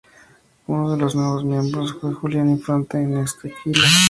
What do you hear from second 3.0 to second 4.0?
ex Tequila.